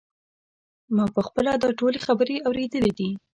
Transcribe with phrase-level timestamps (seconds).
[0.95, 3.09] ما په خپله دا ټولې خبرې اورېدلې دي.